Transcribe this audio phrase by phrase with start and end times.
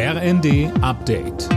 [0.00, 1.48] RND Update.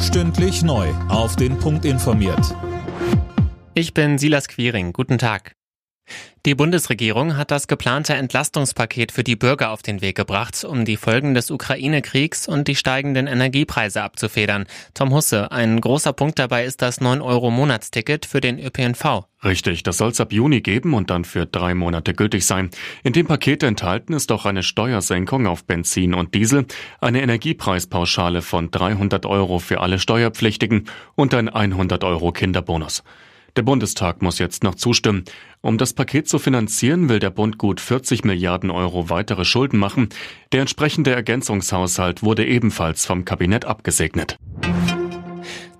[0.00, 0.88] Stündlich neu.
[1.10, 2.56] Auf den Punkt informiert.
[3.74, 4.94] Ich bin Silas Quiring.
[4.94, 5.52] Guten Tag.
[6.46, 10.96] Die Bundesregierung hat das geplante Entlastungspaket für die Bürger auf den Weg gebracht, um die
[10.96, 14.64] Folgen des Ukraine-Kriegs und die steigenden Energiepreise abzufedern.
[14.94, 19.29] Tom Husse, ein großer Punkt dabei ist das 9-Euro-Monatsticket für den ÖPNV.
[19.42, 22.68] Richtig, das soll es ab Juni geben und dann für drei Monate gültig sein.
[23.02, 26.66] In dem Paket enthalten ist auch eine Steuersenkung auf Benzin und Diesel,
[27.00, 33.02] eine Energiepreispauschale von 300 Euro für alle Steuerpflichtigen und ein 100 Euro Kinderbonus.
[33.56, 35.24] Der Bundestag muss jetzt noch zustimmen.
[35.60, 40.10] Um das Paket zu finanzieren, will der Bund gut 40 Milliarden Euro weitere Schulden machen.
[40.52, 44.36] Der entsprechende Ergänzungshaushalt wurde ebenfalls vom Kabinett abgesegnet.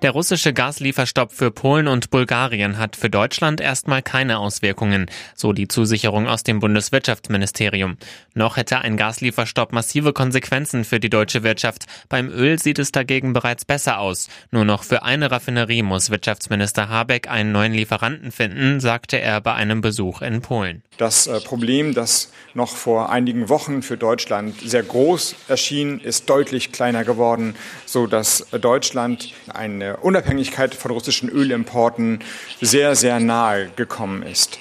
[0.02, 5.68] Der russische Gaslieferstopp für Polen und Bulgarien hat für Deutschland erstmal keine Auswirkungen, so die
[5.68, 7.98] Zusicherung aus dem Bundeswirtschaftsministerium.
[8.32, 11.84] Noch hätte ein Gaslieferstopp massive Konsequenzen für die deutsche Wirtschaft.
[12.08, 14.28] Beim Öl sieht es dagegen bereits besser aus.
[14.50, 19.52] Nur noch für eine Raffinerie muss Wirtschaftsminister Habeck einen neuen Lieferanten finden, sagte er bei
[19.52, 20.82] einem Besuch in Polen.
[20.96, 26.72] Das äh, Problem, das noch vor einigen Wochen für Deutschland sehr groß erschien, ist deutlich
[26.72, 27.54] kleiner geworden,
[27.86, 32.20] so dass Deutschland eine Unabhängigkeit von russischen Ölimporten
[32.60, 34.60] sehr, sehr nahe gekommen ist.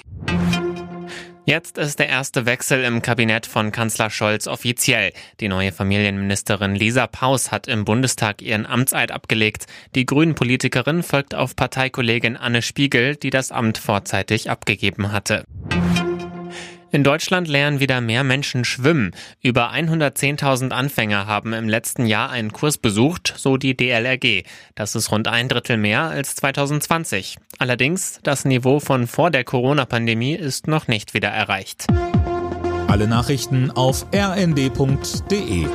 [1.50, 5.12] Jetzt ist der erste Wechsel im Kabinett von Kanzler Scholz offiziell.
[5.40, 9.66] Die neue Familienministerin Lisa Paus hat im Bundestag ihren Amtseid abgelegt.
[9.96, 15.44] Die Grünen-Politikerin folgt auf Parteikollegin Anne Spiegel, die das Amt vorzeitig abgegeben hatte.
[16.92, 19.12] In Deutschland lernen wieder mehr Menschen schwimmen.
[19.42, 24.44] Über 110.000 Anfänger haben im letzten Jahr einen Kurs besucht, so die DLRG.
[24.74, 27.36] Das ist rund ein Drittel mehr als 2020.
[27.58, 31.86] Allerdings, das Niveau von vor der Corona-Pandemie ist noch nicht wieder erreicht.
[32.88, 35.66] Alle Nachrichten auf rnd.de